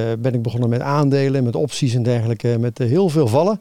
[0.00, 3.60] Uh, ben ik begonnen met aandelen, met opties en dergelijke, met uh, heel veel vallen.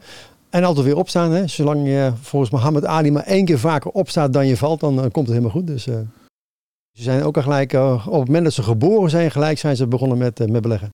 [0.50, 1.32] En altijd weer opstaan.
[1.32, 1.48] Hè.
[1.48, 5.00] Zolang je volgens Mohammed Ali maar één keer vaker opstaat dan je valt, dan uh,
[5.02, 5.68] komt het helemaal goed.
[5.68, 9.76] Dus, ze zijn ook al gelijk, op het moment dat ze geboren zijn, gelijk zijn
[9.76, 10.90] ze begonnen met, met beleggen.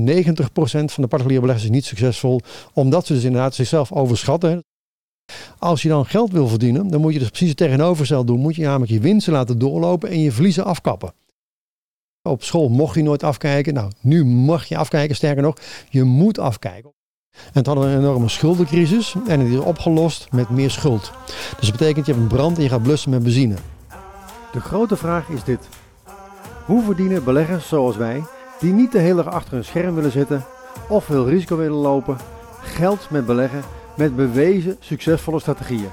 [0.00, 0.04] 90%
[0.84, 2.40] van de particuliere beleggers is niet succesvol,
[2.72, 4.64] omdat ze dus inderdaad zichzelf overschatten.
[5.58, 8.40] Als je dan geld wil verdienen, dan moet je dus precies het tegenovergestelde doen.
[8.40, 11.12] Moet je namelijk je winsten laten doorlopen en je verliezen afkappen.
[12.28, 13.74] Op school mocht je nooit afkijken.
[13.74, 15.16] Nou, nu mag je afkijken.
[15.16, 15.56] Sterker nog,
[15.88, 16.92] je moet afkijken.
[17.52, 21.12] En toen hadden we een enorme schuldencrisis en die is opgelost met meer schuld.
[21.58, 23.54] Dus dat betekent je hebt een brand en je gaat blussen met benzine.
[24.52, 25.68] De grote vraag is dit.
[26.64, 28.22] Hoe verdienen beleggers zoals wij,
[28.60, 30.44] die niet de hele dag achter een scherm willen zitten
[30.88, 32.16] of veel risico willen lopen,
[32.60, 33.62] geld met beleggen
[33.96, 35.90] met bewezen succesvolle strategieën?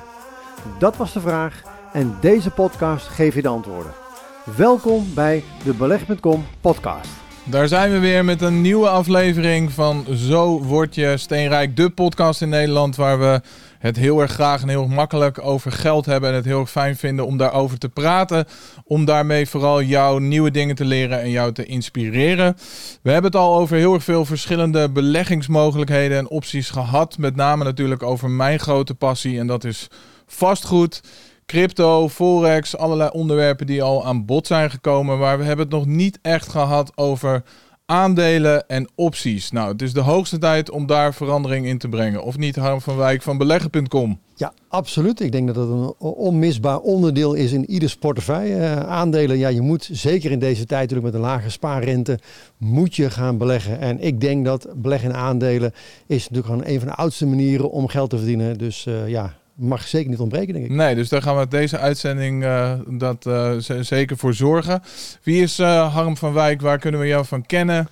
[0.80, 1.62] Dat was de vraag
[1.94, 4.05] en deze podcast geeft je de antwoorden.
[4.54, 7.10] Welkom bij de Beleg.com podcast.
[7.44, 11.76] Daar zijn we weer met een nieuwe aflevering van Zo word je steenrijk.
[11.76, 13.42] De podcast in Nederland waar we
[13.80, 16.30] het heel erg graag en heel makkelijk over geld hebben.
[16.30, 18.46] En het heel erg fijn vinden om daarover te praten.
[18.84, 22.56] Om daarmee vooral jou nieuwe dingen te leren en jou te inspireren.
[23.02, 27.18] We hebben het al over heel erg veel verschillende beleggingsmogelijkheden en opties gehad.
[27.18, 29.88] Met name natuurlijk over mijn grote passie en dat is
[30.26, 31.02] vastgoed
[31.46, 35.20] crypto, forex, allerlei onderwerpen die al aan bod zijn gekomen.
[35.20, 37.44] Maar we hebben het nog niet echt gehad over
[37.86, 39.52] aandelen en opties.
[39.52, 42.24] Nou, het is de hoogste tijd om daar verandering in te brengen.
[42.24, 44.20] Of niet, Harm van Wijk van beleggen.com?
[44.36, 45.20] Ja, absoluut.
[45.20, 48.56] Ik denk dat het een onmisbaar onderdeel is in ieders portefeuille.
[48.56, 52.20] Uh, aandelen, ja, je moet zeker in deze tijd natuurlijk met een lage spaarrente,
[52.58, 53.80] moet je gaan beleggen.
[53.80, 55.74] En ik denk dat beleggen in aandelen
[56.08, 58.58] is natuurlijk gewoon een van de oudste manieren om geld te verdienen.
[58.58, 60.72] Dus uh, ja, mag zeker niet ontbreken, denk ik.
[60.72, 64.82] Nee, dus daar gaan we deze uitzending uh, dat, uh, zeker voor zorgen.
[65.24, 66.62] Wie is uh, Harm van Wijk?
[66.62, 67.88] Waar kunnen we jou van kennen?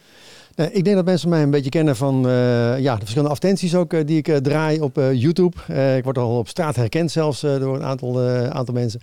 [0.55, 3.75] Nee, ik denk dat mensen mij een beetje kennen van uh, ja, de verschillende advertenties
[3.75, 5.57] ook uh, die ik uh, draai op YouTube.
[5.97, 8.99] ik word al op straat herkend zelfs door een aantal, aantal mensen.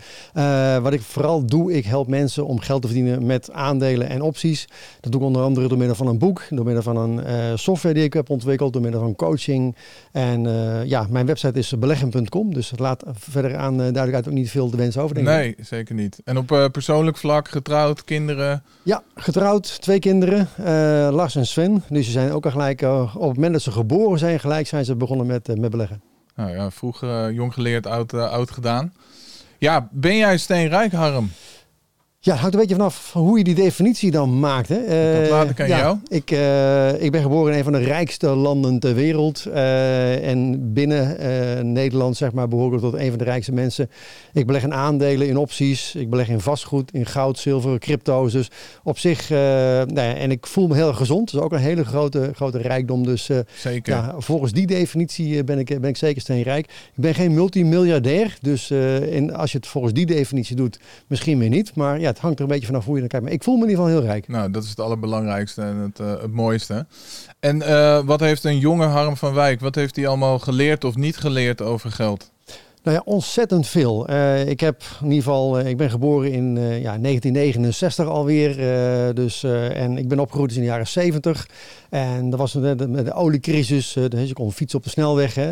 [0.82, 4.68] wat ik vooral doe, ik help mensen om geld te verdienen met aandelen en opties.
[5.00, 7.94] Dat doe ik onder andere door middel van een boek, door middel van een software
[7.94, 9.76] die ik heb ontwikkeld, door middel van coaching.
[10.12, 10.42] En
[10.86, 14.76] ja, mijn website is beleggen.com, dus het laat verder aan duidelijkheid ook niet veel te
[14.76, 15.14] wensen over.
[15.14, 16.20] Denk nee, zeker niet.
[16.24, 18.62] En op persoonlijk vlak, getrouwd, kinderen?
[18.82, 20.48] Ja, getrouwd, twee kinderen.
[21.14, 21.82] Lars en Sven.
[21.88, 24.66] Dus ze zijn ook al gelijk, uh, op het moment dat ze geboren zijn, gelijk
[24.66, 26.02] zijn ze begonnen met, uh, met beleggen.
[26.34, 28.92] Nou ja, vroeg uh, jong geleerd, oud, oud gedaan.
[29.58, 31.30] Ja, ben jij steenrijk, Harm?
[32.22, 34.68] Ja, het hangt een beetje vanaf hoe je die definitie dan maakt.
[34.68, 35.14] Hè.
[35.14, 35.98] Uh, dat laat ik aan ja, jou.
[36.08, 39.44] Ik, uh, ik ben geboren in een van de rijkste landen ter wereld.
[39.46, 43.90] Uh, en binnen Nederland zeg maar, behoor ik tot een van de rijkste mensen.
[44.32, 45.94] Ik beleg in aandelen, in opties.
[45.94, 48.32] Ik beleg in vastgoed, in goud, zilver, crypto's.
[48.32, 48.50] Dus
[48.82, 51.30] op zich, nou ja, en ik voel me heel gezond.
[51.30, 53.04] Dat is ook een hele grote, grote rijkdom.
[53.04, 53.94] Dus zeker.
[53.94, 56.66] Ja, volgens die definitie ben ik, ben ik zeker steenrijk.
[56.66, 58.38] Ik ben geen multimiljardair.
[58.40, 61.74] Dus in, als je het volgens die definitie doet, misschien weer niet.
[61.74, 63.24] Maar ja, het hangt er een beetje vanaf hoe je naar kijkt.
[63.24, 64.28] Maar ik voel me in ieder geval heel rijk.
[64.28, 66.86] Nou, dat is het allerbelangrijkste en het, uh, het mooiste.
[67.40, 70.96] En uh, wat heeft een jonge Harm van Wijk, wat heeft hij allemaal geleerd of
[70.96, 72.30] niet geleerd over geld?
[72.82, 74.10] Nou ja, ontzettend veel.
[74.10, 78.54] Uh, ik heb in ieder geval, uh, ik ben geboren in uh, ja, 1969 alweer.
[79.14, 81.48] dus, en ik ben opgegroeid in de jaren 70.
[81.90, 83.92] En dat was met de, oliecrisis.
[84.08, 85.34] dus je kon fietsen op de snelweg.
[85.34, 85.50] Hè,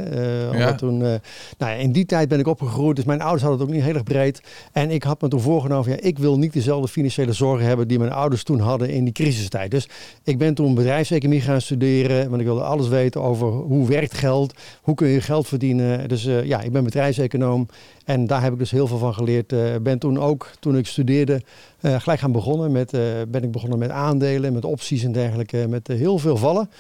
[0.59, 0.75] ja.
[0.75, 1.21] toen, nou
[1.59, 2.97] ja, in die tijd ben ik opgegroeid.
[2.97, 4.41] Dus mijn ouders hadden het ook niet heel erg breed.
[4.72, 7.99] En ik had me toen voorgenomen, ja, ik wil niet dezelfde financiële zorgen hebben die
[7.99, 9.71] mijn ouders toen hadden in die crisistijd.
[9.71, 9.89] Dus
[10.25, 12.28] ik ben toen bedrijfseconomie gaan studeren.
[12.28, 14.55] Want ik wilde alles weten over hoe werkt geld.
[14.83, 16.09] Hoe kun je geld verdienen.
[16.09, 17.69] Dus ja, ik ben bedrijfseconomie econoom.
[18.05, 19.53] En daar heb ik dus heel veel van geleerd.
[19.53, 21.43] Uh, ben toen ook, toen ik studeerde,
[21.81, 25.67] uh, gelijk gaan begonnen met, uh, ben ik begonnen met aandelen, met opties en dergelijke,
[25.69, 26.71] met heel veel vallen.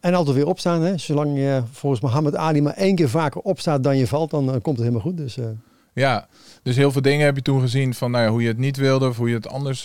[0.00, 0.82] En altijd weer opstaan.
[0.82, 0.98] Hè.
[0.98, 4.64] Zolang je volgens Mohammed Ali maar één keer vaker opstaat dan je valt, dan komt
[4.64, 5.16] het helemaal goed.
[5.16, 5.38] Dus,
[5.92, 6.28] ja,
[6.62, 8.76] dus heel veel dingen heb je toen gezien van nou ja, hoe je het niet
[8.76, 9.84] wilde of hoe je het anders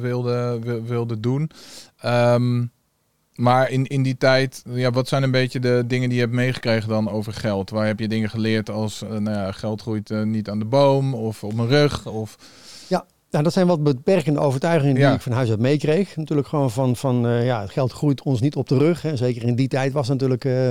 [0.00, 1.50] wilde, wilde doen.
[2.04, 2.70] Um,
[3.42, 6.36] maar in, in die tijd, ja, wat zijn een beetje de dingen die je hebt
[6.36, 7.70] meegekregen dan over geld?
[7.70, 10.64] Waar heb je dingen geleerd als uh, nou ja, geld groeit uh, niet aan de
[10.64, 12.06] boom of op mijn rug?
[12.06, 12.36] Of...
[13.32, 16.16] Nou, dat zijn wat beperkende overtuigingen die ik van huis uit meekreeg.
[16.16, 19.02] Natuurlijk gewoon van, van uh, ja, het geld groeit ons niet op de rug.
[19.02, 19.16] Hè.
[19.16, 20.44] Zeker in die tijd was het natuurlijk.
[20.44, 20.70] Uh,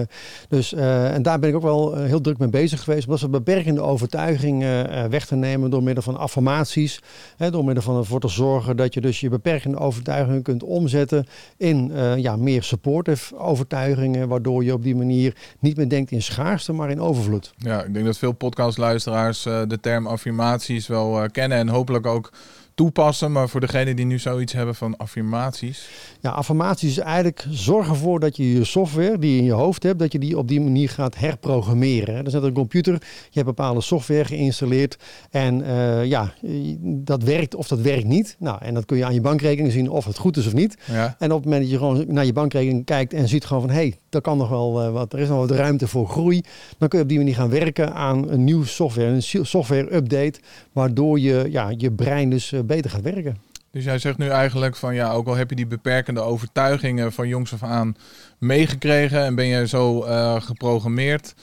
[0.49, 3.05] dus, uh, en daar ben ik ook wel heel druk mee bezig geweest.
[3.05, 7.01] Om dat soort beperkende overtuigingen weg te nemen door middel van affirmaties.
[7.37, 11.25] Hè, door middel van ervoor te zorgen dat je dus je beperkende overtuigingen kunt omzetten
[11.57, 14.27] in ja, meer supportive overtuigingen.
[14.27, 17.53] Waardoor je op die manier niet meer denkt in schaarste, maar in overvloed.
[17.57, 22.31] Ja, ik denk dat veel podcastluisteraars de term affirmaties wel kennen en hopelijk ook
[22.75, 23.31] toepassen.
[23.31, 25.89] Maar voor degenen die nu zoiets hebben van affirmaties.
[26.19, 29.83] Ja, affirmaties is eigenlijk zorgen ervoor dat je je software die je in je hoofd
[29.83, 32.15] hebt, dat je die op die manier gaat herprogrammeren.
[32.15, 32.93] Dat is net een computer.
[32.93, 32.99] Je
[33.31, 34.97] hebt bepaalde software geïnstalleerd
[35.29, 36.33] en uh, ja,
[36.81, 38.35] dat werkt of dat werkt niet.
[38.39, 40.77] Nou, en dat kun je aan je bankrekening zien of het goed is of niet.
[40.85, 41.15] Ja.
[41.19, 43.71] En op het moment dat je gewoon naar je bankrekening kijkt en ziet gewoon van
[43.71, 46.41] hé, hey, daar kan nog wel uh, wat, er is nog wat ruimte voor groei,
[46.77, 50.39] dan kun je op die manier gaan werken aan een nieuw software, een software update,
[50.71, 53.37] waardoor je, ja, je brein dus uh, beter gaat werken.
[53.71, 57.27] Dus jij zegt nu eigenlijk van ja, ook al heb je die beperkende overtuigingen van
[57.27, 57.95] jongs af aan
[58.37, 61.33] meegekregen en ben je zo uh, geprogrammeerd,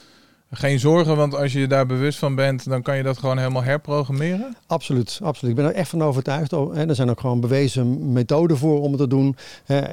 [0.51, 3.37] geen zorgen, want als je je daar bewust van bent, dan kan je dat gewoon
[3.37, 4.55] helemaal herprogrammeren?
[4.67, 5.57] Absoluut, absoluut.
[5.57, 6.51] Ik ben er echt van overtuigd.
[6.51, 9.35] Er zijn ook gewoon bewezen methoden voor om het te doen.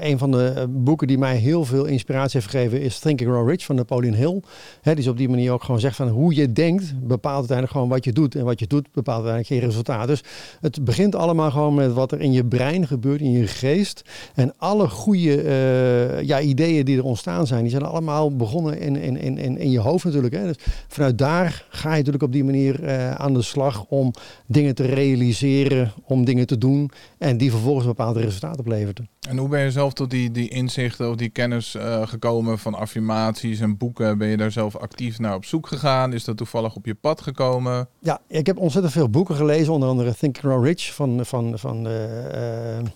[0.00, 3.30] Een van de eh, boeken die mij heel veel inspiratie heeft gegeven is Think and
[3.30, 4.42] Grow Rich van Napoleon Hill.
[4.82, 7.88] Die is op die manier ook gewoon zegt van hoe je denkt bepaalt uiteindelijk gewoon
[7.88, 8.34] wat je doet.
[8.34, 10.06] En wat je doet bepaalt uiteindelijk geen resultaat.
[10.06, 10.22] Dus
[10.60, 14.02] het begint allemaal gewoon met wat er in je brein gebeurt, in je geest.
[14.34, 18.96] En alle goede uh, ja, ideeën die er ontstaan zijn, die zijn allemaal begonnen in,
[18.96, 20.34] in, in, in je hoofd natuurlijk.
[20.46, 24.12] Dus vanuit daar ga je natuurlijk op die manier uh, aan de slag om
[24.46, 29.08] dingen te realiseren, om dingen te doen en die vervolgens bepaalde resultaten opleveren.
[29.28, 32.74] En hoe ben je zelf tot die, die inzichten of die kennis uh, gekomen van
[32.74, 34.18] affirmaties en boeken?
[34.18, 36.12] Ben je daar zelf actief naar op zoek gegaan?
[36.12, 37.88] Is dat toevallig op je pad gekomen?
[37.98, 41.58] Ja, ik heb ontzettend veel boeken gelezen, onder andere Think and Grow Rich van, van,
[41.58, 42.88] van uh, nou,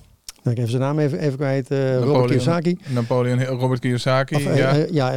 [0.45, 1.71] ik even zijn naam even, even kwijt.
[1.71, 2.79] Uh, Robert Kiyosaki.
[2.87, 4.35] Napoleon, Robert Kiyosaki.
[4.35, 5.13] Of, uh, ja, uh, ja,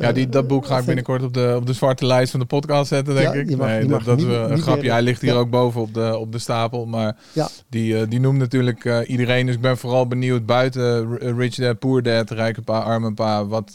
[0.00, 2.46] ja die, dat boek ga ik binnenkort op de, op de zwarte lijst van de
[2.46, 3.56] podcast zetten, denk ja, ik.
[3.56, 4.90] Mag, nee, dat, dat niet, een grapje.
[4.90, 5.38] Hij ligt hier ja.
[5.38, 6.86] ook boven op de, op de stapel.
[6.86, 7.16] Maar
[7.68, 9.46] die, die noemt natuurlijk iedereen.
[9.46, 13.46] Dus ik ben vooral benieuwd buiten Rich Dad, Poor Dad, Rijke Pa, Arme Pa.
[13.46, 13.70] Wat,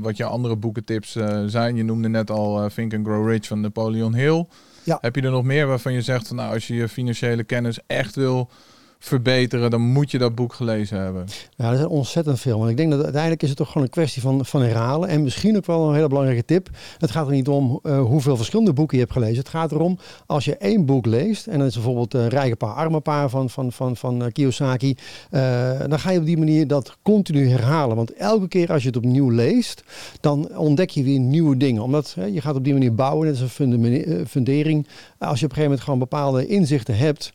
[0.00, 1.16] wat je andere boekentips
[1.46, 1.76] zijn.
[1.76, 4.46] Je noemde net al Think and Grow Rich van Napoleon Hill.
[4.84, 7.78] Heb je er nog meer waarvan je zegt van nou, als je je financiële kennis
[7.86, 8.50] echt wil
[9.04, 11.24] verbeteren, dan moet je dat boek gelezen hebben.
[11.56, 12.58] Ja, er zijn ontzettend veel.
[12.58, 15.08] Want ik denk dat uiteindelijk is het toch gewoon een kwestie van, van herhalen.
[15.08, 16.68] En misschien ook wel een hele belangrijke tip.
[16.98, 19.38] Het gaat er niet om uh, hoeveel verschillende boeken je hebt gelezen.
[19.38, 22.74] Het gaat erom, als je één boek leest, en dat is bijvoorbeeld uh, Rijke Paar,
[22.74, 24.96] Arme Paar van, van, van, van uh, Kiyosaki,
[25.88, 27.96] dan ga je op die manier dat continu herhalen.
[27.96, 29.84] Want elke keer als je het opnieuw leest,
[30.20, 31.82] dan ontdek je weer nieuwe dingen.
[31.82, 34.86] Omdat je gaat op die manier bouwen, dat is een fundering.
[35.18, 37.32] Als je op een gegeven moment gewoon bepaalde inzichten hebt,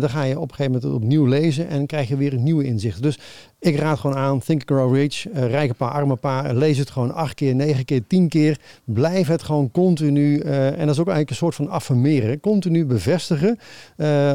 [0.00, 3.02] dan ga je op een gegeven moment opnieuw lezen en krijg je weer nieuwe inzichten.
[3.02, 3.18] Dus
[3.58, 7.14] ik raad gewoon aan, Think Grow Rich, uh, rijke paar, arme paar, lees het gewoon
[7.14, 8.58] acht keer, negen keer, tien keer.
[8.84, 12.86] Blijf het gewoon continu, uh, en dat is ook eigenlijk een soort van affirmeren, continu
[12.86, 13.58] bevestigen.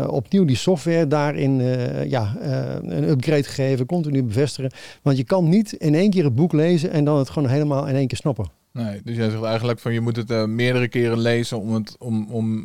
[0.08, 1.62] Opnieuw die software daarin
[2.10, 2.38] ja,
[2.82, 4.72] een upgrade geven, continu bevestigen.
[5.02, 7.88] Want je kan niet in één keer het boek lezen en dan het gewoon helemaal
[7.88, 8.50] in één keer snappen.
[8.74, 12.28] Nee, dus jij zegt eigenlijk van je moet het meerdere keren lezen om, het, om,
[12.32, 12.62] om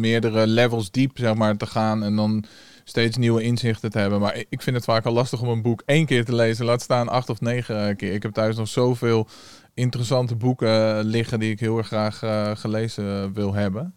[0.00, 2.44] meerdere levels diep zeg maar, te gaan en dan
[2.88, 4.20] steeds nieuwe inzichten te hebben.
[4.20, 6.64] Maar ik vind het vaak al lastig om een boek één keer te lezen.
[6.64, 8.12] Laat staan acht of negen keer.
[8.12, 9.28] Ik heb thuis nog zoveel
[9.74, 13.94] interessante boeken liggen die ik heel erg graag uh, gelezen wil hebben.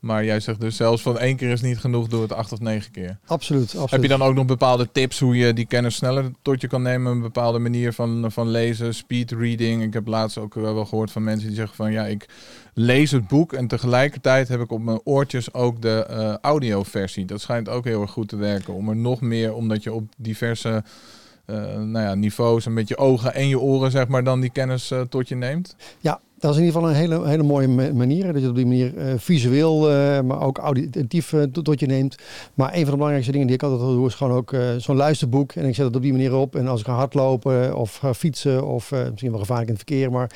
[0.00, 2.60] Maar jij zegt dus zelfs van één keer is niet genoeg, doe het acht of
[2.60, 3.18] negen keer.
[3.26, 3.90] Absoluut, absoluut.
[3.90, 6.82] Heb je dan ook nog bepaalde tips hoe je die kennis sneller tot je kan
[6.82, 7.12] nemen?
[7.12, 9.82] Een bepaalde manier van, van lezen, speed reading.
[9.82, 12.28] Ik heb laatst ook wel gehoord van mensen die zeggen van ja, ik
[12.74, 17.24] lees het boek en tegelijkertijd heb ik op mijn oortjes ook de uh, audioversie.
[17.24, 18.74] Dat schijnt ook heel erg goed te werken.
[18.74, 20.82] Om er nog meer, omdat je op diverse
[21.46, 24.50] uh, nou ja, niveaus en met je ogen en je oren zeg maar dan die
[24.50, 25.76] kennis uh, tot je neemt.
[26.00, 28.32] Ja, dat is in ieder geval een hele, hele mooie manier.
[28.32, 32.16] Dat je op die manier uh, visueel, uh, maar ook auditief uh, tot je neemt.
[32.54, 35.52] Maar een van de belangrijkste dingen die ik altijd doe, is gewoon ook zo'n luisterboek.
[35.52, 36.56] En ik zet het op die manier op.
[36.56, 40.10] En als ik ga hardlopen of ga fietsen of misschien wel gevaarlijk in het verkeer.
[40.12, 40.30] Maar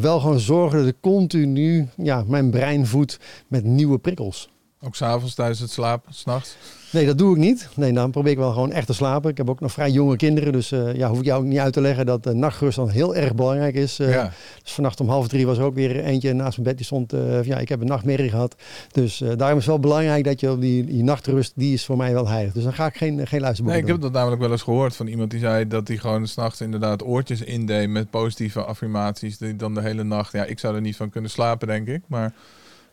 [0.00, 4.48] wel gewoon zorgen dat ik continu ja, mijn brein voed met nieuwe prikkels.
[4.82, 6.56] Ook s'avonds tijdens het slapen, s'nachts?
[6.92, 7.68] Nee, dat doe ik niet.
[7.76, 9.30] Nee, dan probeer ik wel gewoon echt te slapen.
[9.30, 11.58] Ik heb ook nog vrij jonge kinderen, dus uh, ja, hoef ik jou ook niet
[11.58, 14.00] uit te leggen dat uh, nachtrust dan heel erg belangrijk is.
[14.00, 14.32] Uh, ja.
[14.62, 17.12] Dus vannacht om half drie was er ook weer eentje naast mijn bed die stond,
[17.42, 18.54] ja, ik heb een nachtmerrie gehad.
[18.92, 22.12] Dus daarom is het wel belangrijk dat je die, die nachtrust, die is voor mij
[22.12, 22.52] wel heilig.
[22.52, 24.96] Dus dan ga ik geen, geen luisterboek Nee, ik heb dat namelijk wel eens gehoord
[24.96, 29.38] van iemand die zei dat hij gewoon s'nachts inderdaad oortjes indeed met positieve affirmaties.
[29.38, 32.02] Die dan de hele nacht, ja, ik zou er niet van kunnen slapen denk ik,
[32.06, 32.32] maar...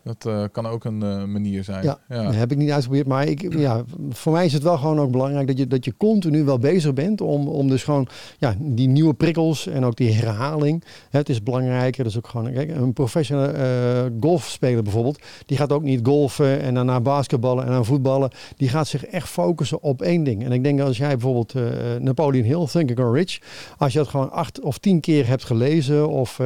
[0.08, 1.84] Dat uh, kan ook een uh, manier zijn.
[1.84, 2.24] Ja, ja.
[2.24, 3.08] Dat heb ik niet uitgeprobeerd.
[3.08, 5.94] Maar ik, ja, voor mij is het wel gewoon ook belangrijk dat je, dat je
[5.98, 7.22] continu wel bezig bent.
[7.22, 10.84] Om, om dus gewoon ja, die nieuwe prikkels en ook die herhaling.
[11.10, 12.04] Hè, het is belangrijker.
[12.04, 15.20] Dat is ook gewoon kijk, een professionele uh, golfspeler bijvoorbeeld.
[15.46, 18.32] Die gaat ook niet golfen en daarna basketballen en dan voetballen.
[18.58, 20.46] Die gaat zich echt focussen op één ding.
[20.46, 21.54] En ik denk als jij bijvoorbeeld
[22.00, 23.40] Napoleon Hill, Think and Go Rich.
[23.78, 26.10] Als je dat gewoon acht of tien keer hebt gelezen.
[26.10, 26.40] Of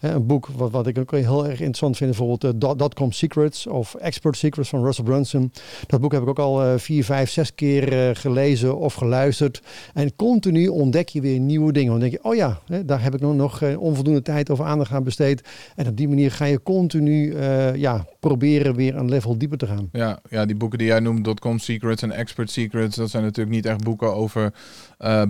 [0.00, 2.10] een boek wat, wat ik ook heel erg interessant vind.
[2.16, 5.52] Bijvoorbeeld dat Dotcom Secrets of Expert Secrets van Russell Brunson.
[5.86, 9.62] Dat boek heb ik ook al vier, vijf, zes keer gelezen of geluisterd.
[9.94, 11.90] En continu ontdek je weer nieuwe dingen.
[11.90, 15.04] Dan denk je, oh ja, daar heb ik nog, nog onvoldoende tijd over aandacht aan
[15.04, 15.48] besteed.
[15.76, 17.36] En op die manier ga je continu
[17.76, 19.88] ja, proberen weer een level dieper te gaan.
[19.92, 23.56] Ja, ja die boeken die jij noemt, Dotcom Secrets en Expert Secrets, dat zijn natuurlijk
[23.56, 24.52] niet echt boeken over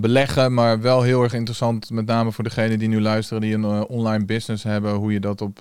[0.00, 3.86] beleggen, maar wel heel erg interessant, met name voor degenen die nu luisteren, die een
[3.86, 5.58] online business hebben, hoe je dat op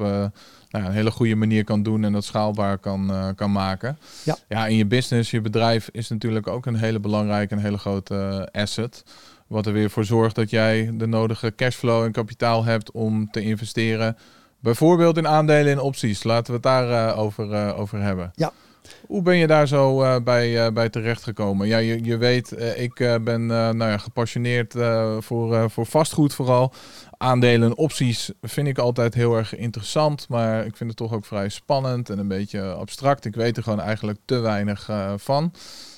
[0.70, 3.98] nou, een hele goede manier kan doen en dat schaalbaar kan, uh, kan maken.
[4.24, 4.38] Ja.
[4.50, 8.48] ja, in je business, je bedrijf is natuurlijk ook een hele belangrijke en hele grote
[8.54, 9.04] uh, asset.
[9.48, 13.42] Wat er weer voor zorgt dat jij de nodige cashflow en kapitaal hebt om te
[13.42, 14.18] investeren.
[14.60, 16.24] Bijvoorbeeld in aandelen en opties.
[16.24, 18.32] Laten we het daar uh, over, over hebben.
[18.36, 18.52] Ja.
[19.08, 21.68] Hoe ben je daar zo uh, bij, uh, bij terechtgekomen?
[21.68, 22.94] Ja, je, je weet, uh, ik
[23.24, 24.76] ben nou ja, gepassioneerd
[25.20, 26.74] voor, voor vastgoed vooral
[27.18, 30.30] aandelen en opties vind ik altijd heel erg interessant.
[30.30, 33.26] Maar ik vind het toch ook vrij spannend en een beetje abstract.
[33.26, 35.54] Ik weet er gewoon eigenlijk te weinig uh, van.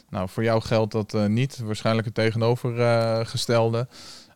[0.09, 1.59] Nou, voor jou geldt dat uh, niet.
[1.59, 3.87] Waarschijnlijk het tegenovergestelde.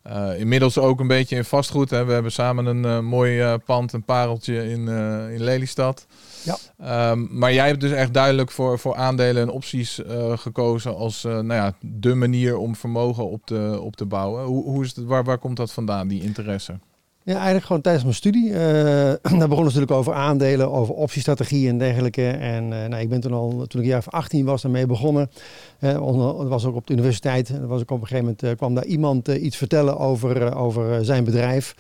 [0.08, 1.90] Uh, inmiddels ook een beetje in vastgoed.
[1.90, 2.06] Hè.
[2.06, 4.88] We hebben samen een mooi pand, een pareltje in,
[5.32, 6.08] in Lelystad.
[6.44, 7.12] Ja.
[7.12, 10.00] Um, maar jij hebt dus echt duidelijk voor, voor aandelen en opties
[10.36, 14.44] gekozen als nou ja, de manier om vermogen op te, op te bouwen.
[14.44, 16.80] Hoe, hoe is het, waar, waar komt dat vandaan, die interesse?
[17.24, 18.50] Ja, eigenlijk gewoon tijdens mijn studie.
[18.50, 18.56] Uh,
[19.40, 22.30] daar begon het natuurlijk over aandelen, over optiestrategieën en dergelijke.
[22.30, 25.32] En uh, nou, ik ben toen al, toen ik jaar 18 was, daarmee begonnen.
[25.80, 25.94] Uh,
[26.38, 27.50] dat was ook op de universiteit.
[27.50, 31.24] En was ik op een gegeven moment kwam daar iemand iets vertellen over, over zijn
[31.24, 31.76] bedrijf.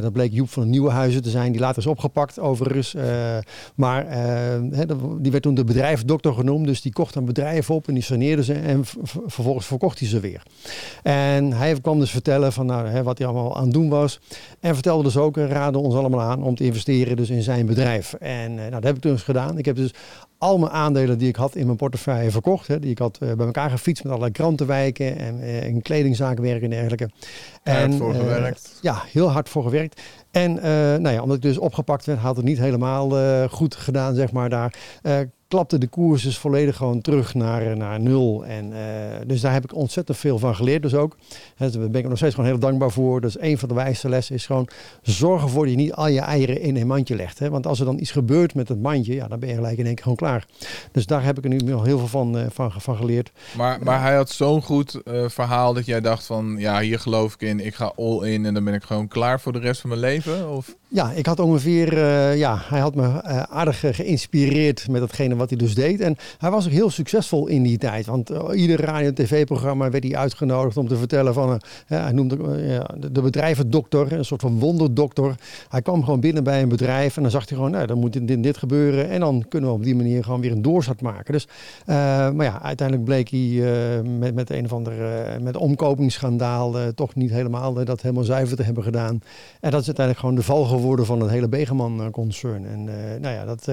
[0.00, 2.94] dat bleek Joep van Nieuwenhuizen te zijn, die later is opgepakt overigens.
[3.74, 4.06] maar
[5.18, 6.66] die werd toen de bedrijfsdokter genoemd.
[6.66, 8.84] Dus die kocht een bedrijf op en die saneerde ze en
[9.26, 10.42] vervolgens verkocht hij ze weer.
[11.02, 14.20] En hij kwam dus vertellen van nou, wat hij allemaal aan het doen was.
[14.60, 18.12] En vertelde dus ook, raadde ons allemaal aan om te investeren dus in zijn bedrijf.
[18.12, 19.58] En nou, dat heb ik dus gedaan.
[19.58, 19.94] Ik heb dus
[20.38, 22.66] al mijn aandelen die ik had in mijn portefeuille verkocht.
[22.66, 26.70] Hè, die ik had bij elkaar gefietst met allerlei krantenwijken en in kledingzaken werken en
[26.70, 27.10] dergelijke.
[27.62, 28.78] En, hard voor gewerkt.
[28.82, 30.00] ja, heel hard voor gewerkt.
[30.30, 30.54] En
[31.02, 33.10] nou ja, omdat ik dus opgepakt werd, had het niet helemaal
[33.48, 34.72] goed gedaan, zeg maar, daar
[35.48, 38.44] klapte de koers dus volledig gewoon terug naar, naar nul.
[38.46, 38.78] En, uh,
[39.26, 40.82] dus daar heb ik ontzettend veel van geleerd.
[40.82, 41.16] Dus ook,
[41.56, 43.20] daar ben ik nog steeds gewoon heel dankbaar voor.
[43.20, 44.68] Dus een van de wijste lessen is gewoon
[45.02, 47.38] zorg ervoor dat je niet al je eieren in een mandje legt.
[47.38, 47.50] Hè?
[47.50, 49.84] Want als er dan iets gebeurt met het mandje, ja, dan ben je gelijk in
[49.84, 50.46] één keer gewoon klaar.
[50.92, 53.30] Dus daar heb ik er nu nog heel veel van, uh, van, van geleerd.
[53.56, 57.34] Maar, maar hij had zo'n goed uh, verhaal dat jij dacht van, ja, hier geloof
[57.34, 57.66] ik in.
[57.66, 60.00] Ik ga all in en dan ben ik gewoon klaar voor de rest van mijn
[60.00, 60.50] leven?
[60.50, 60.76] Of?
[60.88, 61.98] Ja, ik had ongeveer,
[62.36, 66.00] ja, hij had me aardig geïnspireerd met datgene wat hij dus deed.
[66.00, 68.06] En hij was ook heel succesvol in die tijd.
[68.06, 71.50] Want uh, ieder radio- en tv-programma werd hij uitgenodigd om te vertellen van...
[71.50, 75.34] Uh, hij noemde uh, de bedrijvendokter, een soort van wonderdokter.
[75.68, 77.72] Hij kwam gewoon binnen bij een bedrijf en dan zag hij gewoon...
[77.72, 80.52] Nou, dan moet dit, dit gebeuren en dan kunnen we op die manier gewoon weer
[80.52, 81.32] een doorzet maken.
[81.32, 81.48] Dus,
[81.86, 83.62] maar ja, uiteindelijk bleek hij
[84.18, 84.92] met, met een of ander
[85.40, 86.74] met omkopingsschandaal...
[86.94, 89.20] toch niet helemaal dat helemaal zuiver te hebben gedaan.
[89.60, 92.66] En dat is uiteindelijk gewoon de val geworden van het hele Begeman-concern.
[92.66, 92.84] En
[93.20, 93.66] nou ja, dat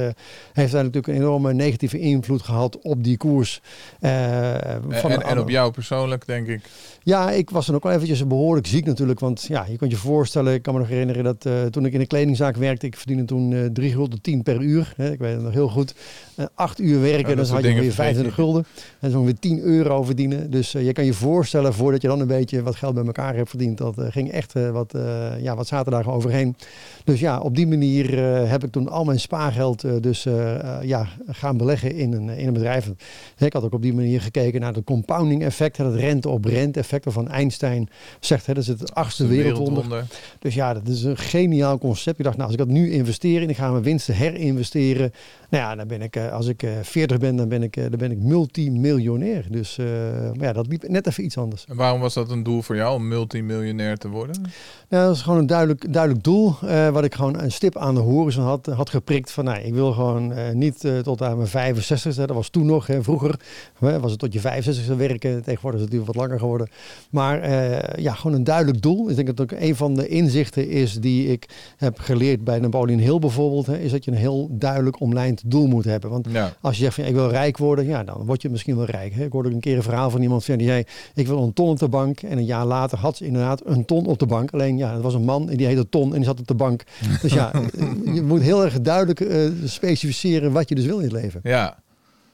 [0.53, 3.61] heeft daar natuurlijk een enorme negatieve invloed gehad op die koers.
[3.99, 4.55] Uh,
[4.89, 6.61] van en, en, op jou persoonlijk, denk ik.
[7.03, 9.19] Ja, ik was dan ook wel eventjes behoorlijk ziek natuurlijk.
[9.19, 11.93] Want ja, je kunt je voorstellen, ik kan me nog herinneren dat uh, toen ik
[11.93, 14.93] in een kledingzaak werkte, ik verdiende toen uh, 3 gulden 10 per uur.
[14.95, 15.95] Hè, ik weet het nog heel goed.
[16.35, 18.65] Uh, acht uur werken, ja, dan had je weer 25 gulden.
[18.99, 20.51] En dan weer 10 euro verdienen.
[20.51, 23.49] Dus je kan je voorstellen, voordat je dan een beetje wat geld bij elkaar hebt
[23.49, 24.93] verdiend, dat ging echt wat,
[25.39, 26.55] ja, wat zaterdagen overheen.
[27.03, 30.27] Dus ja, op die manier heb ik toen al mijn spaargeld dus
[30.81, 31.07] ja,
[31.45, 32.91] gaan beleggen in een, in een bedrijf.
[33.37, 36.79] Ik had ook op die manier gekeken naar het compounding effect, het rente op rente
[36.79, 38.45] effect van Einstein zegt.
[38.45, 40.05] Hè, dat is het achtste wereldwonder.
[40.39, 42.17] Dus ja, dat is een geniaal concept.
[42.17, 45.11] Ik dacht, nou, als ik dat nu investeer en ik ga mijn winsten herinvesteren,
[45.49, 47.83] nou ja, dan ben ik, eh, als ik 40 eh, ben, dan ben ik, eh,
[47.89, 49.45] dan ben ik multimiljonair.
[49.49, 49.77] Dus
[50.35, 51.65] maar ja, dat liep net even iets anders.
[51.67, 54.41] En waarom was dat een doel voor jou om multimiljonair te worden?
[54.89, 56.55] Nou, dat is gewoon een duidelijk, duidelijk doel.
[56.91, 59.31] wat ik gewoon een stip aan de horizon had, had geprikt.
[59.31, 62.87] Van nou, ik wil gewoon niet tot aan mijn 65 Dat was toen nog.
[62.87, 63.39] Hè, vroeger
[63.79, 65.43] was het tot je 65 werken.
[65.43, 66.67] Tegenwoordig is het natuurlijk wat langer geworden.
[67.09, 69.09] Maar uh, ja, gewoon een duidelijk doel.
[69.09, 72.99] Ik denk dat ook een van de inzichten is die ik heb geleerd bij Napoleon
[72.99, 73.65] Hill bijvoorbeeld.
[73.65, 76.09] Hè, is dat je een heel duidelijk omlijnd doel moet hebben.
[76.09, 76.27] Want
[76.61, 79.13] als je zegt van ik wil rijk worden, ja, dan word je misschien wel rijk.
[79.13, 79.23] Hè.
[79.23, 81.69] Ik hoorde een keer een verhaal van iemand van die zei ik wil een ton
[81.69, 82.21] op de bank.
[82.21, 84.51] En een jaar later had ze inderdaad een ton op de bank.
[84.51, 86.53] Alleen ja, het was een man en die heette Ton en die zat op de
[86.53, 86.83] bank.
[87.21, 87.51] dus ja,
[88.13, 91.24] je moet heel erg duidelijk uh, specificeren wat je dus wil in het leven.
[91.43, 91.83] Ja.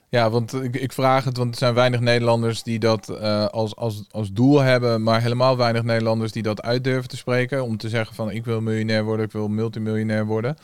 [0.09, 3.75] Ja, want ik, ik vraag het, want er zijn weinig Nederlanders die dat uh, als,
[3.75, 7.63] als, als doel hebben, maar helemaal weinig Nederlanders die dat uit durven te spreken.
[7.63, 10.57] Om te zeggen van ik wil miljonair worden, ik wil multimiljonair worden.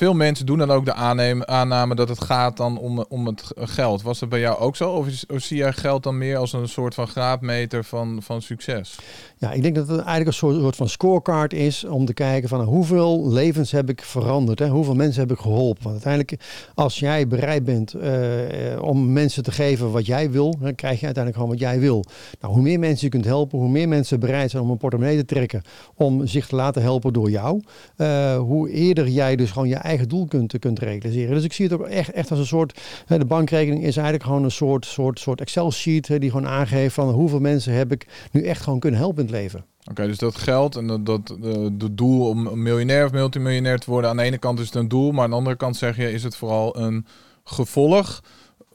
[0.00, 3.44] Veel mensen doen dan ook de aannemen, aanname dat het gaat dan om, om het
[3.56, 4.02] geld.
[4.02, 4.90] Was dat bij jou ook zo?
[4.90, 8.98] Of, zie jij geld dan meer als een soort van graadmeter van, van succes?
[9.38, 12.48] Ja, ik denk dat het eigenlijk een soort, soort van scorecard is om te kijken
[12.48, 14.68] van hoeveel levens heb ik veranderd, hè?
[14.68, 15.82] hoeveel mensen heb ik geholpen.
[15.82, 20.74] Want uiteindelijk, als jij bereid bent uh, om mensen te geven wat jij wil, dan
[20.74, 22.04] krijg je uiteindelijk gewoon wat jij wil.
[22.40, 25.16] Nou, hoe meer mensen je kunt helpen, hoe meer mensen bereid zijn om een portemonnee
[25.16, 25.62] te trekken
[25.94, 27.62] om zich te laten helpen door jou,
[27.96, 31.34] uh, hoe eerder jij dus gewoon je eigen doel kunt, kunt realiseren.
[31.34, 34.44] Dus ik zie het ook echt, echt als een soort, de bankrekening is eigenlijk gewoon
[34.44, 38.62] een soort, soort, soort Excel-sheet die gewoon aangeeft van hoeveel mensen heb ik nu echt
[38.62, 39.64] gewoon kunnen helpen in het leven.
[39.90, 41.26] Oké, dus dat geld en dat, dat
[41.72, 44.88] de, doel om miljonair of multimiljonair te worden, aan de ene kant is het een
[44.88, 47.06] doel, maar aan de andere kant zeg je, is het vooral een
[47.44, 48.22] gevolg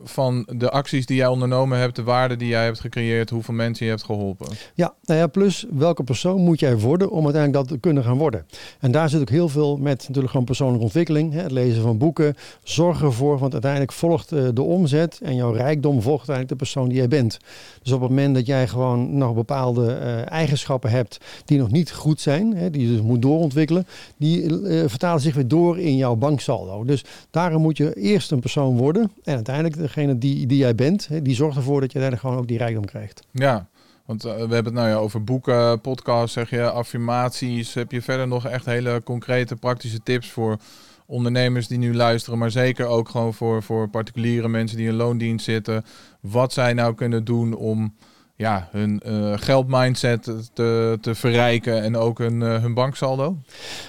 [0.03, 3.85] van de acties die jij ondernomen hebt, de waarde die jij hebt gecreëerd, hoeveel mensen
[3.85, 4.47] je hebt geholpen.
[4.73, 8.17] Ja, nou ja, plus welke persoon moet jij worden om uiteindelijk dat te kunnen gaan
[8.17, 8.45] worden.
[8.79, 11.97] En daar zit ook heel veel met natuurlijk gewoon persoonlijke ontwikkeling, hè, het lezen van
[11.97, 16.55] boeken, zorg ervoor, want uiteindelijk volgt uh, de omzet en jouw rijkdom volgt uiteindelijk de
[16.55, 17.39] persoon die jij bent.
[17.83, 21.91] Dus op het moment dat jij gewoon nog bepaalde uh, eigenschappen hebt die nog niet
[21.91, 23.87] goed zijn, hè, die je dus moet doorontwikkelen,
[24.17, 26.83] die uh, vertalen zich weer door in jouw banksaldo.
[26.83, 31.07] Dus daarom moet je eerst een persoon worden en uiteindelijk degene die, die jij bent,
[31.07, 33.27] hè, die zorgt ervoor dat je uiteindelijk gewoon ook die rijkdom krijgt.
[33.31, 33.67] Ja,
[34.05, 37.73] want uh, we hebben het nou ja over boeken, podcasts, zeg je, affirmaties.
[37.73, 40.57] Heb je verder nog echt hele concrete praktische tips voor
[41.05, 45.45] ondernemers die nu luisteren, maar zeker ook gewoon voor, voor particuliere mensen die in loondienst
[45.45, 45.85] zitten.
[46.21, 47.95] Wat zij nou kunnen doen om
[48.37, 50.23] ja, hun uh, geldmindset
[50.53, 53.37] te, te verrijken en ook hun, uh, hun banksaldo?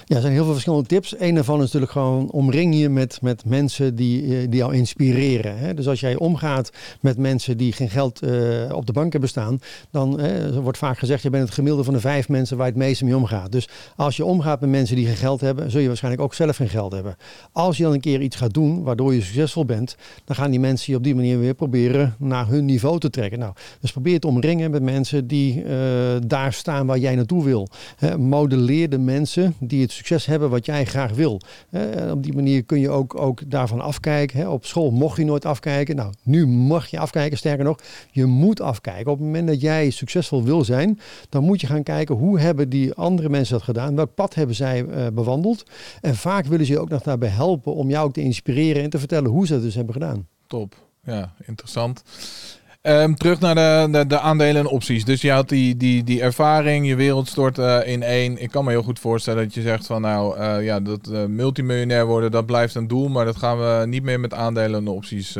[0.05, 1.19] Ja, er zijn heel veel verschillende tips.
[1.19, 5.57] Een daarvan is natuurlijk gewoon omring je met, met mensen die, eh, die jou inspireren.
[5.57, 5.73] Hè?
[5.73, 8.21] Dus als jij omgaat met mensen die geen geld
[8.71, 9.59] op de bank hebben staan,
[9.91, 10.21] dan
[10.61, 13.15] wordt vaak gezegd, je bent het gemiddelde van de vijf mensen waar het meeste mee
[13.15, 13.51] omgaat.
[13.51, 16.55] Dus als je omgaat met mensen die geen geld hebben, zul je waarschijnlijk ook zelf
[16.55, 17.15] geen geld hebben.
[17.51, 20.59] Als je dan een keer iets gaat doen waardoor je succesvol bent, dan gaan die
[20.59, 23.39] mensen je op die manier weer proberen naar hun niveau te trekken.
[23.39, 25.71] Nou, dus probeer het om omringen met mensen die uh,
[26.27, 27.67] daar staan waar jij naartoe wil.
[27.97, 31.41] He, modelleer de mensen die het succes hebben wat jij graag wil.
[32.11, 34.51] Op die manier kun je ook, ook daarvan afkijken.
[34.51, 35.95] Op school mocht je nooit afkijken.
[35.95, 37.37] Nou, nu mag je afkijken.
[37.37, 37.79] Sterker nog,
[38.11, 39.11] je moet afkijken.
[39.11, 42.69] Op het moment dat jij succesvol wil zijn, dan moet je gaan kijken hoe hebben
[42.69, 43.95] die andere mensen dat gedaan?
[43.95, 45.63] Welk pad hebben zij uh, bewandeld?
[46.01, 48.89] En vaak willen ze je ook nog daarbij helpen om jou ook te inspireren en
[48.89, 50.27] te vertellen hoe ze het dus hebben gedaan.
[50.47, 50.75] Top.
[51.03, 52.03] Ja, interessant.
[52.81, 55.05] Um, terug naar de, de, de, aandelen en opties.
[55.05, 58.41] Dus je had die, die, ervaring, je wereld stort uh, in één.
[58.41, 61.25] Ik kan me heel goed voorstellen dat je zegt van nou, uh, ja, dat uh,
[61.25, 63.09] multimiljonair worden, dat blijft een doel.
[63.09, 65.35] Maar dat gaan we niet meer met aandelen en opties,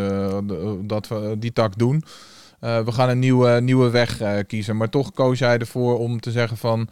[0.81, 2.03] dat die tak doen.
[2.59, 4.77] we gaan een nieuwe, nieuwe weg kiezen.
[4.77, 6.87] Maar toch koos jij ervoor om te zeggen van...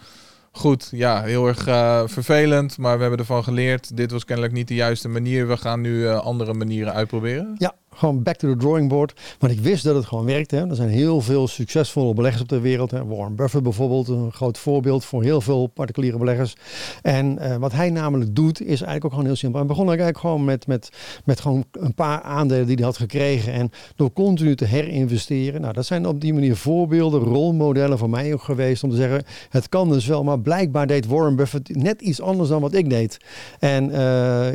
[0.51, 1.63] Goed, ja, heel erg
[2.11, 3.97] vervelend, maar we hebben ervan geleerd.
[3.97, 5.47] Dit was kennelijk niet de juiste manier.
[5.47, 7.55] We gaan nu andere manieren uitproberen.
[7.57, 9.13] Ja, gewoon back to the drawing board.
[9.39, 10.57] Want ik wist dat het gewoon werkte.
[10.57, 12.91] Er zijn heel veel succesvolle beleggers op de wereld.
[12.91, 13.05] Hè.
[13.05, 16.55] Warren Buffett bijvoorbeeld, een groot voorbeeld voor heel veel particuliere beleggers.
[17.01, 19.59] En uh, wat hij namelijk doet, is eigenlijk ook gewoon heel simpel.
[19.59, 20.89] Hij begon eigenlijk gewoon met, met,
[21.25, 23.53] met gewoon een paar aandelen die hij had gekregen.
[23.53, 25.61] En door continu te herinvesteren.
[25.61, 28.83] Nou, dat zijn op die manier voorbeelden, rolmodellen voor mij ook geweest.
[28.83, 30.23] Om te zeggen, het kan dus wel.
[30.23, 33.17] Maar blijkbaar deed Warren Buffett net iets anders dan wat ik deed.
[33.59, 33.95] En uh,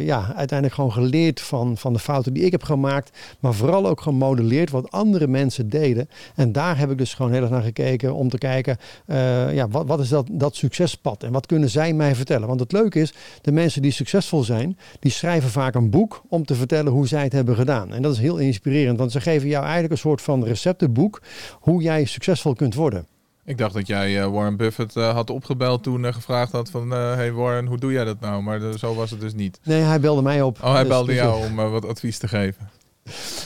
[0.07, 4.01] ja, uiteindelijk gewoon geleerd van, van de fouten die ik heb gemaakt maar vooral ook
[4.01, 6.09] gemodelleerd wat andere mensen deden.
[6.35, 9.69] En daar heb ik dus gewoon heel erg naar gekeken om te kijken, uh, ja,
[9.69, 12.49] wat, wat is dat, dat succespad en wat kunnen zij mij vertellen?
[12.49, 16.45] Want het leuke is, de mensen die succesvol zijn, die schrijven vaak een boek om
[16.45, 17.93] te vertellen hoe zij het hebben gedaan.
[17.93, 21.23] En dat is heel inspirerend, want ze geven jou eigenlijk een soort van receptenboek
[21.61, 23.07] hoe jij succesvol kunt worden.
[23.45, 26.91] Ik dacht dat jij uh, Warren Buffett uh, had opgebeld toen uh, gevraagd had van...
[26.91, 28.43] hey Warren, hoe doe jij dat nou?
[28.43, 29.61] Maar zo was het dus niet.
[29.63, 30.59] Nee, hij belde mij op.
[30.63, 32.71] Oh, hij dus, belde dus, jou om wat advies te geven.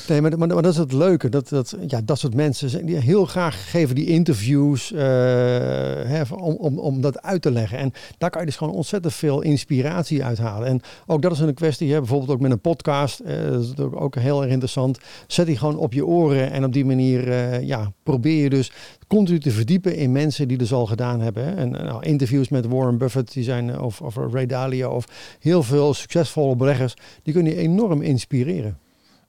[0.09, 1.29] Nee, maar, maar, maar, dat is het leuke.
[1.29, 6.55] Dat, dat, ja, dat soort mensen die heel graag geven die interviews uh, hè, om,
[6.55, 7.79] om, om dat uit te leggen.
[7.79, 10.69] En daar kan je dus gewoon ontzettend veel inspiratie uithalen.
[10.69, 13.21] En ook dat is een kwestie, hè, bijvoorbeeld ook met een podcast.
[13.21, 14.99] Uh, dat is ook heel erg interessant.
[15.27, 18.73] Zet die gewoon op je oren en op die manier uh, ja, probeer je dus
[19.07, 21.45] continu te verdiepen in mensen die dus al gedaan hebben.
[21.45, 21.55] Hè.
[21.55, 25.95] En nou, interviews met Warren Buffett, die zijn, of, of Ray Dalio, of heel veel
[25.95, 28.79] succesvolle beleggers, die kunnen je enorm inspireren.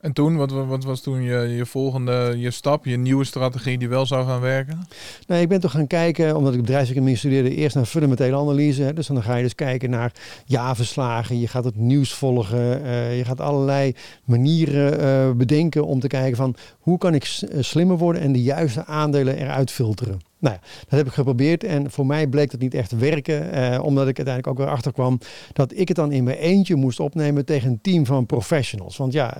[0.05, 3.89] En toen, wat, wat was toen je, je volgende je stap, je nieuwe strategie die
[3.89, 4.87] wel zou gaan werken?
[5.27, 8.81] Nee, ik ben toch gaan kijken, omdat ik bedrijfseconomie studeerde, eerst naar fundamentele analyse.
[8.83, 8.93] Hè.
[8.93, 10.11] Dus dan ga je dus kijken naar
[10.45, 16.07] jaarverslagen, je gaat het nieuws volgen, uh, je gaat allerlei manieren uh, bedenken om te
[16.07, 17.23] kijken van hoe kan ik
[17.59, 20.19] slimmer worden en de juiste aandelen eruit filteren.
[20.45, 23.83] Nou ja, dat heb ik geprobeerd en voor mij bleek dat niet echt te werken.
[23.83, 25.19] omdat ik uiteindelijk ook weer achterkwam
[25.53, 28.97] dat ik het dan in mijn eentje moest opnemen tegen een team van professionals.
[28.97, 29.37] Want ja,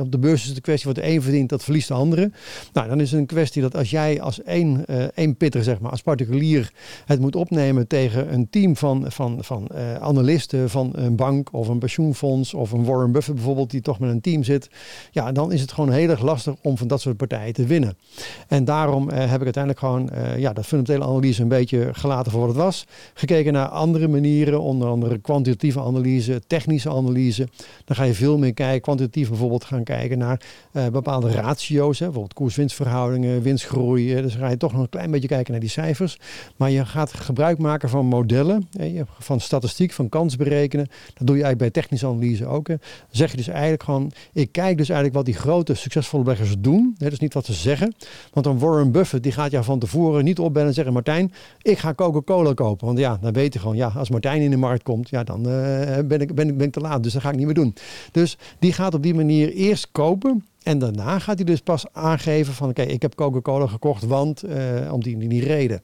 [0.00, 2.30] op de beurs is het de kwestie wat de een verdient, dat verliest de andere.
[2.72, 5.90] Nou, dan is het een kwestie dat als jij als één, één pitter, zeg maar,
[5.90, 6.72] als particulier
[7.04, 9.68] het moet opnemen tegen een team van, van, van
[10.00, 14.10] analisten van een bank of een pensioenfonds of een Warren Buffett bijvoorbeeld, die toch met
[14.10, 14.68] een team zit,
[15.10, 17.96] ja, dan is het gewoon heel erg lastig om van dat soort partijen te winnen.
[18.48, 22.32] En daarom eh, heb ik uiteindelijk gewoon uh, ja, dat fundamentele analyse een beetje gelaten
[22.32, 22.86] voor wat het was.
[23.14, 27.48] Gekeken naar andere manieren, onder andere kwantitatieve analyse, technische analyse.
[27.84, 30.40] Dan ga je veel meer kijken, kwantitatief bijvoorbeeld gaan kijken naar
[30.72, 34.22] uh, bepaalde ratio's, hè, bijvoorbeeld koers-winstverhoudingen, winstgroei.
[34.22, 36.18] dus ga je toch nog een klein beetje kijken naar die cijfers.
[36.56, 38.68] Maar je gaat gebruik maken van modellen,
[39.18, 40.86] van statistiek, van kans berekenen.
[41.14, 42.68] Dat doe je eigenlijk bij technische analyse ook.
[42.68, 42.76] Hè.
[42.76, 46.54] Dan zeg je dus eigenlijk gewoon, ik kijk dus eigenlijk wat die grote succesvolle beleggers
[46.58, 46.94] doen.
[46.98, 47.94] Hè, dus niet wat ze zeggen.
[48.32, 51.78] Want een Warren Buffett die gaat jou van tevoren niet opbellen en zeggen, Martijn, ik
[51.78, 52.86] ga Coca-Cola kopen.
[52.86, 55.38] Want ja, dan weet je gewoon, ja, als Martijn in de markt komt, ja, dan
[55.38, 57.02] uh, ben, ik, ben, ik, ben te laat.
[57.02, 57.74] Dus dat ga ik niet meer doen.
[58.12, 60.44] Dus die gaat op die manier eerst kopen.
[60.62, 64.92] En daarna gaat hij dus pas aangeven van oké, ik heb Coca-Cola gekocht, want uh,
[64.92, 65.80] om die, die reden.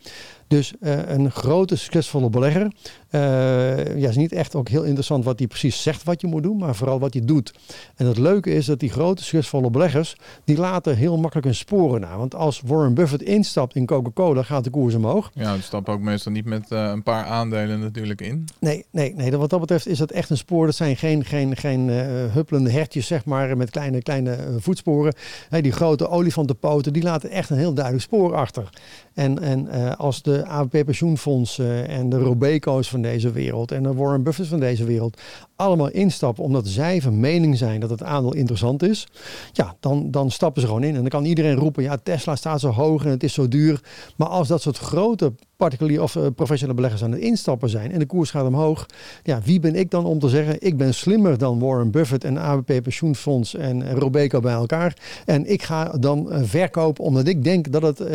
[0.50, 2.72] Dus uh, een grote succesvolle belegger.
[3.10, 6.42] Uh, ja, is niet echt ook heel interessant wat hij precies zegt wat je moet
[6.42, 7.54] doen, maar vooral wat je doet.
[7.96, 12.00] En het leuke is dat die grote succesvolle beleggers, die laten heel makkelijk hun sporen
[12.00, 12.16] na.
[12.16, 15.30] Want als Warren Buffett instapt in Coca-Cola, gaat de koers omhoog.
[15.34, 18.44] Ja, die stapt ook meestal niet met uh, een paar aandelen natuurlijk in.
[18.60, 19.36] Nee, nee, nee.
[19.36, 20.66] Wat dat betreft is dat echt een spoor.
[20.66, 21.88] Dat zijn geen, geen, geen
[22.32, 25.14] huppelende hertjes, zeg maar, met kleine, kleine voetsporen.
[25.48, 28.68] Hey, die grote olifantenpoten, die laten echt een heel duidelijk spoor achter.
[29.14, 34.22] En, en als de ABP pensioenfondsen en de Robeco's van deze wereld en de Warren
[34.22, 35.20] Buffett van deze wereld
[35.60, 39.06] allemaal instappen omdat zij van mening zijn dat het aandeel interessant is,
[39.52, 40.94] ja, dan, dan stappen ze gewoon in.
[40.94, 43.80] En dan kan iedereen roepen, ja, Tesla staat zo hoog en het is zo duur.
[44.16, 47.98] Maar als dat soort grote particulier of uh, professionele beleggers aan het instappen zijn en
[47.98, 48.86] de koers gaat omhoog,
[49.22, 52.38] ja, wie ben ik dan om te zeggen, ik ben slimmer dan Warren Buffett en
[52.38, 57.72] ABP pensioenfonds en Robeco bij elkaar en ik ga dan uh, verkopen omdat ik denk
[57.72, 58.08] dat het uh,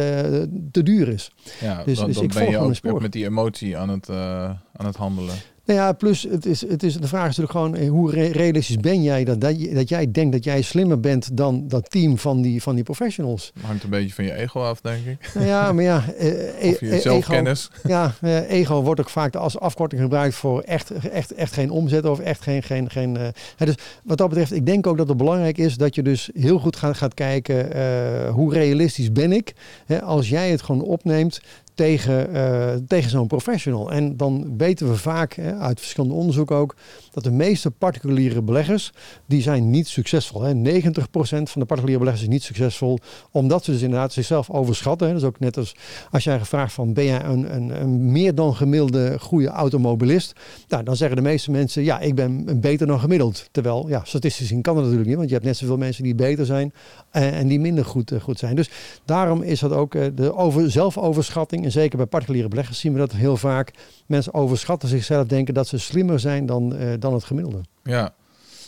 [0.71, 1.31] te duur is.
[1.62, 2.58] Ja, dus, dan, dus dan ik ben je
[2.91, 5.36] ook met die emotie aan het, aan het handelen.
[5.65, 8.78] Nou ja, plus het is, het is, de vraag is natuurlijk gewoon eh, hoe realistisch
[8.78, 12.41] ben jij dat, dat, dat jij denkt dat jij slimmer bent dan dat team van
[12.41, 13.51] die, van die professionals.
[13.62, 15.32] Hangt een beetje van je ego af, denk ik.
[15.34, 16.04] Nou ja, maar ja.
[16.17, 17.69] Eh, of je e- zelfkennis.
[17.78, 21.69] Ego, ja, eh, ego wordt ook vaak als afkorting gebruikt voor echt, echt, echt geen
[21.69, 22.63] omzet of echt geen.
[22.63, 23.17] geen, geen
[23.58, 26.60] dus wat dat betreft, ik denk ook dat het belangrijk is dat je dus heel
[26.60, 27.54] goed gaat, gaat kijken
[28.30, 29.54] hoe realistisch ben ik.
[29.86, 31.41] Hè, als jij het gewoon opneemt,
[31.76, 33.92] tegen, uh, tegen zo'n professional.
[33.92, 36.76] En dan weten we vaak uit verschillende onderzoek ook
[37.12, 38.92] dat de meeste particuliere beleggers
[39.26, 40.42] die zijn niet succesvol.
[40.42, 40.54] Hè.
[40.54, 43.00] 90% van de particuliere beleggers is niet succesvol
[43.32, 45.08] omdat ze dus inderdaad zichzelf overschatten.
[45.08, 45.14] Hè.
[45.14, 45.76] Dat is ook net als
[46.12, 50.34] als jij gevraagd van ben jij een, een, een meer dan gemiddelde goede automobilist?
[50.68, 53.50] Nou, dan zeggen de meeste mensen ja, ik ben beter dan gemiddeld.
[53.52, 56.16] Terwijl ja, statistisch gezien kan dat natuurlijk niet, want je hebt net zoveel mensen die
[56.16, 56.74] beter zijn
[57.12, 58.56] en, en die minder goed, uh, goed zijn.
[58.56, 58.70] Dus
[59.06, 63.12] daarom is dat ook de over, zelfoverschatting en zeker bij particuliere beleggers zien we dat
[63.12, 63.71] heel vaak.
[64.06, 67.62] Mensen overschatten zichzelf, denken dat ze slimmer zijn dan, uh, dan het gemiddelde.
[67.84, 68.13] Ja,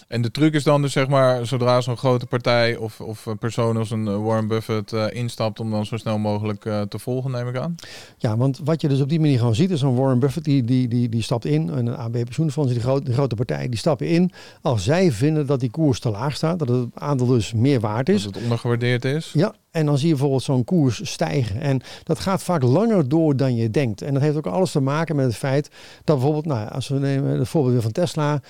[0.07, 3.37] en de truc is dan dus zeg maar, zodra zo'n grote partij of, of een
[3.37, 6.99] persoon als een eh, Warren Buffett uh, instapt, om dan zo snel mogelijk uh, te
[6.99, 7.75] volgen, neem ik aan?
[8.17, 10.63] Ja, want wat je dus op die manier gewoon ziet, is een Warren Buffett die,
[10.63, 14.07] die, die, die stapt in, en een AB pensioenfonds, die grote, grote partij, die stappen
[14.07, 14.31] in
[14.61, 18.09] als zij vinden dat die koers te laag staat, dat het aandeel dus meer waard
[18.09, 18.23] is.
[18.23, 19.31] Dat het ondergewaardeerd is.
[19.33, 21.61] Ja, en dan zie je bijvoorbeeld zo'n koers stijgen.
[21.61, 24.01] En dat gaat vaak langer door dan je denkt.
[24.01, 25.69] En dat heeft ook alles te maken met het feit
[26.03, 28.41] dat bijvoorbeeld, nou, als we nemen het voorbeeld weer van Tesla, uh,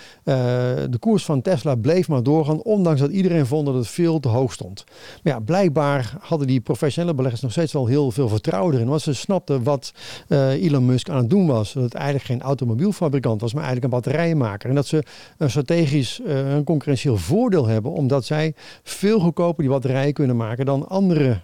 [0.90, 4.28] de koers van Tesla bleef maar doorgaan, ondanks dat iedereen vond dat het veel te
[4.28, 4.84] hoog stond.
[5.24, 8.88] Maar ja, blijkbaar hadden die professionele beleggers nog steeds wel heel veel vertrouwen erin.
[8.88, 9.94] Want ze snapten wat
[10.28, 11.74] uh, Elon Musk aan het doen was.
[11.74, 14.70] Dat het eigenlijk geen automobielfabrikant was, maar eigenlijk een batterijmaker.
[14.70, 15.04] En dat ze
[15.38, 20.66] een strategisch, uh, een concurrentieel voordeel hebben, omdat zij veel goedkoper die batterijen kunnen maken
[20.66, 21.40] dan andere uh,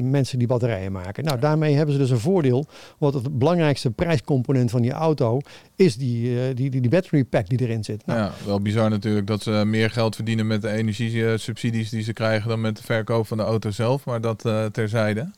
[0.00, 1.24] mensen die batterijen maken.
[1.24, 2.66] Nou, daarmee hebben ze dus een voordeel.
[2.98, 5.40] Want het belangrijkste prijscomponent van die auto
[5.76, 8.06] is die, uh, die, die, die battery pack die erin zit.
[8.06, 8.18] Nou.
[8.18, 12.48] Ja, wel bizar natuurlijk dat ze meer geld verdienen met de energiesubsidies die ze krijgen
[12.48, 14.04] dan met de verkoop van de auto zelf.
[14.04, 14.40] Maar dat
[14.72, 15.30] terzijde.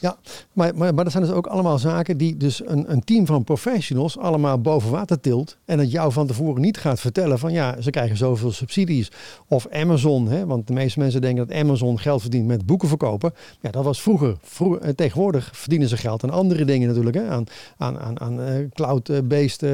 [0.00, 0.16] Ja,
[0.52, 3.44] maar, maar, maar dat zijn dus ook allemaal zaken die dus een, een team van
[3.44, 5.56] professionals allemaal boven water tilt.
[5.64, 9.10] En dat jou van tevoren niet gaat vertellen van ja, ze krijgen zoveel subsidies.
[9.48, 13.34] Of Amazon, hè, want de meeste mensen denken dat Amazon geld verdient met boeken verkopen.
[13.60, 14.36] Ja, dat was vroeger.
[14.42, 17.16] vroeger eh, tegenwoordig verdienen ze geld aan andere dingen natuurlijk.
[17.16, 17.44] Hè, aan
[17.76, 19.70] aan, aan, aan uh, cloud-based uh,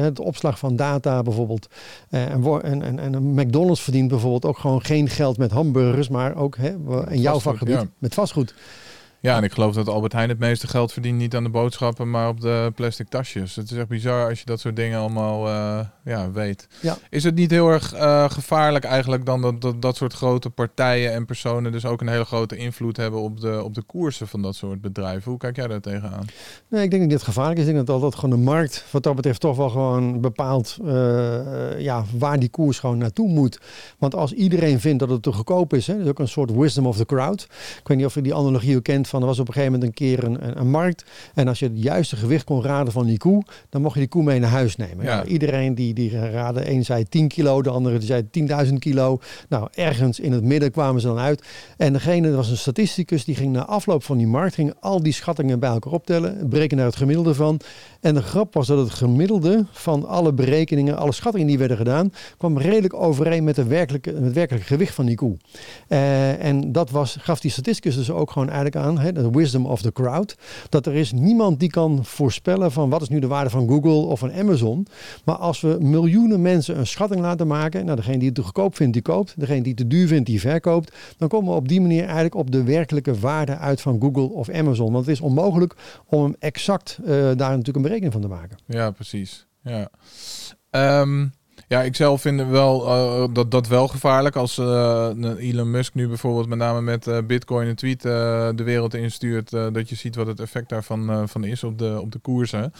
[0.00, 1.68] het opslag van data bijvoorbeeld.
[2.08, 6.56] en, en, en, en McDonald's verdient bijvoorbeeld ook gewoon geen geld met hamburgers, maar ook
[6.56, 6.74] hè,
[7.08, 8.54] in jouw vakgebied met vastgoed.
[9.22, 12.10] Ja, en ik geloof dat Albert Heijn het meeste geld verdient niet aan de boodschappen,
[12.10, 13.56] maar op de plastic tasjes.
[13.56, 16.68] Het is echt bizar als je dat soort dingen allemaal uh, ja, weet.
[16.80, 16.98] Ja.
[17.10, 21.12] Is het niet heel erg uh, gevaarlijk eigenlijk dan dat, dat dat soort grote partijen
[21.12, 24.42] en personen dus ook een hele grote invloed hebben op de, op de koersen van
[24.42, 25.30] dat soort bedrijven?
[25.30, 26.24] Hoe kijk jij daar tegenaan?
[26.68, 27.66] Nee, ik denk dat dit gevaarlijk is.
[27.66, 31.80] Ik denk dat, dat gewoon de markt wat dat betreft toch wel gewoon bepaalt uh,
[31.80, 33.60] ja, waar die koers gewoon naartoe moet.
[33.98, 36.52] Want als iedereen vindt dat het te goedkoop is, hè, dat is ook een soort
[36.52, 37.42] wisdom of the crowd.
[37.78, 39.72] Ik weet niet of je die analogie ook kent van er was op een gegeven
[39.72, 41.04] moment een keer een, een, een, markt.
[41.34, 44.08] En als je het juiste gewicht kon raden van die koe, dan mocht je die
[44.08, 45.04] koe mee naar huis nemen.
[45.04, 45.16] Ja.
[45.16, 49.18] Nou, iedereen die, die raadde, een zei 10 kilo, de andere die zei 10.000 kilo.
[49.48, 51.44] Nou, ergens in het midden kwamen ze dan uit.
[51.76, 55.02] En degene, er was een statisticus, die ging na afloop van die markt, ging al
[55.02, 57.60] die schattingen bij elkaar optellen, breken naar het gemiddelde van.
[58.00, 62.12] En de grap was dat het gemiddelde van alle berekeningen, alle schattingen die werden gedaan,
[62.36, 65.36] kwam redelijk overeen met, de werkelijke, met het werkelijke gewicht van die koe.
[65.88, 69.82] Uh, en dat was, gaf die statisticus dus ook gewoon eigenlijk aan, de wisdom of
[69.82, 70.34] the crowd,
[70.68, 74.06] dat er is niemand die kan voorspellen van wat is nu de waarde van Google
[74.06, 74.86] of van Amazon.
[75.24, 78.76] Maar als we miljoenen mensen een schatting laten maken, nou degene die het te goedkoop
[78.76, 81.68] vindt, die koopt, degene die het te duur vindt, die verkoopt, dan komen we op
[81.68, 84.92] die manier eigenlijk op de werkelijke waarde uit van Google of Amazon.
[84.92, 85.74] Want het is onmogelijk
[86.06, 88.58] om hem exact uh, daar natuurlijk een berekening van te maken.
[88.66, 89.46] Ja, precies.
[89.62, 89.90] Ja.
[91.00, 91.32] Um,
[91.70, 94.36] ja, ik zelf vind wel, uh, dat, dat wel gevaarlijk.
[94.36, 98.94] Als uh, Elon Musk nu bijvoorbeeld met name met uh, Bitcoin een tweet de wereld
[98.94, 99.50] instuurt.
[99.50, 102.72] dat je ziet wat het effect daarvan van is op de, op de koersen.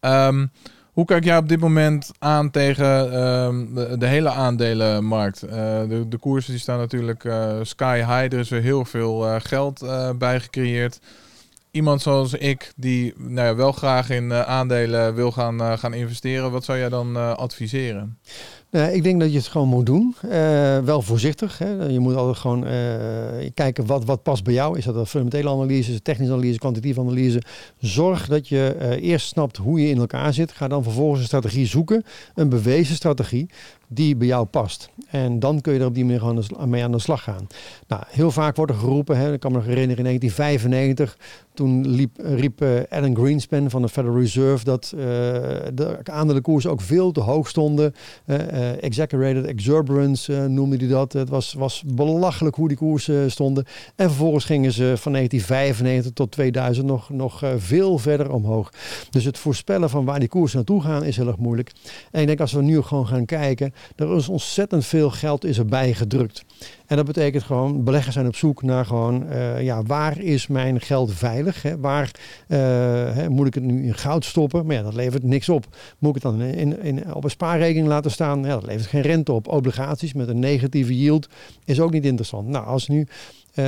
[0.00, 0.50] Um,
[0.92, 5.40] hoe kijk jij op dit moment aan tegen um, de, de, hele aandelenmarkt?
[5.40, 7.28] de, de koersen die staan natuurlijk
[7.62, 8.34] sky high.
[8.34, 9.86] Er is weer heel veel geld
[10.18, 10.98] bij gecreëerd
[11.70, 15.94] iemand zoals ik, die nou ja, wel graag in uh, aandelen wil gaan, uh, gaan
[15.94, 18.18] investeren, wat zou jij dan uh, adviseren?
[18.70, 20.14] Nou, ik denk dat je het gewoon moet doen.
[20.84, 21.58] wel voorzichtig.
[21.58, 21.84] Hè.
[21.84, 22.66] Je moet altijd gewoon
[23.54, 24.78] kijken wat, wat past bij jou.
[24.78, 27.42] Is dat een fundamentele analyse, technische analyse, kwantitatieve analyse?
[27.78, 30.52] Zorg dat je eerst snapt hoe je in elkaar zit.
[30.52, 32.04] Ga dan vervolgens een strategie zoeken.
[32.34, 33.48] Een bewezen strategie
[33.88, 34.90] die bij jou past.
[35.10, 37.46] En dan kun je er op die manier gewoon mee aan de slag gaan.
[37.86, 41.16] Nou, heel vaak wordt er geroepen, hè, ik kan me nog herinneren in 1995,
[41.58, 45.02] toen liep, riep uh, Alan Greenspan van de Federal Reserve dat uh,
[45.74, 47.94] de aandelenkoersen ook veel te hoog stonden.
[48.26, 51.12] Uh, exaggerated exuberance noemde hij dat.
[51.12, 53.64] Het was, was belachelijk hoe die koersen stonden.
[53.96, 58.72] En vervolgens gingen ze van 1995 tot 2000 nog, nog veel verder omhoog.
[59.10, 61.72] Dus het voorspellen van waar die koersen naartoe gaan is heel erg moeilijk.
[62.10, 65.58] En ik denk als we nu gewoon gaan kijken, er is ontzettend veel geld is
[65.58, 66.44] erbij gedrukt.
[66.86, 70.80] En dat betekent gewoon, beleggers zijn op zoek naar gewoon, uh, ja, waar is mijn
[70.80, 71.62] geld veilig?
[71.62, 71.78] Hè?
[71.78, 72.10] Waar
[72.48, 72.58] uh,
[73.14, 74.66] hè, moet ik het nu in goud stoppen?
[74.66, 75.66] Maar ja, dat levert niks op.
[75.98, 78.42] Moet ik het dan in, in, op een spaarrekening laten staan?
[78.42, 79.48] Ja, dat levert geen rente op.
[79.48, 81.28] Obligaties met een negatieve yield
[81.64, 82.48] is ook niet interessant.
[82.48, 83.06] Nou, als nu
[83.58, 83.64] uh,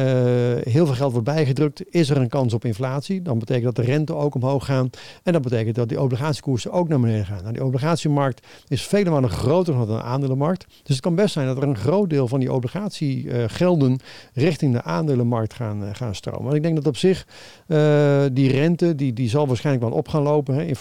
[0.72, 3.22] heel veel geld wordt bijgedrukt, is er een kans op inflatie.
[3.22, 4.90] Dan betekent dat de rente ook omhoog gaan.
[5.22, 7.40] En dat betekent dat die obligatiekoersen ook naar beneden gaan.
[7.42, 10.66] Nou, die obligatiemarkt is vele malen groter dan de aandelenmarkt.
[10.66, 13.98] Dus het kan best zijn dat er een groot deel van die obligatiegelden
[14.32, 16.42] richting de aandelenmarkt gaan, uh, gaan stromen.
[16.42, 17.26] Want ik denk dat op zich
[18.32, 20.54] die rente, die, die zal waarschijnlijk wel op gaan lopen.
[20.54, 20.62] Hè.
[20.62, 20.80] Inflatie